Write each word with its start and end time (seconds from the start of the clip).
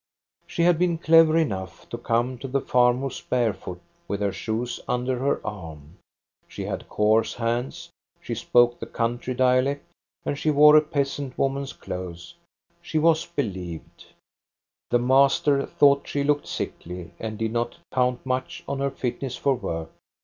She 0.47 0.63
had 0.63 0.79
been 0.79 0.97
clever 0.97 1.37
enough 1.37 1.87
to 1.89 1.97
come 1.99 2.39
to 2.39 2.47
the 2.47 2.59
farm 2.59 3.01
house 3.01 3.21
bare 3.21 3.53
foot, 3.53 3.79
with 4.07 4.19
her 4.19 4.31
shoes 4.31 4.79
under 4.87 5.19
her 5.19 5.39
arm; 5.45 5.97
she 6.47 6.63
had 6.65 6.89
coarse 6.89 7.35
hands; 7.35 7.89
she 8.19 8.33
spoke 8.33 8.79
the 8.79 8.87
country 8.87 9.35
dialect; 9.35 9.85
and 10.25 10.39
she 10.39 10.49
wore 10.49 10.75
a 10.75 10.81
peasant 10.81 11.37
woman's 11.37 11.71
clothes. 11.73 12.33
She 12.81 12.97
was 12.97 13.27
believed. 13.27 14.05
The 14.89 14.97
master 14.97 15.67
thought 15.67 16.07
she 16.07 16.23
looked 16.23 16.47
sickly, 16.47 17.11
and 17.19 17.37
did 17.37 17.51
not 17.51 17.77
count 17.93 18.25
much 18.25 18.63
on 18.67 18.79
her 18.79 18.89
fitness 18.89 19.37
for 19.37 19.53
work. 19.53 19.91